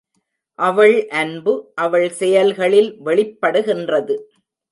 [0.59, 1.53] அவள் அன்பு
[1.75, 4.15] அவள் செயல்களில் வெளிப்படுகின்றது.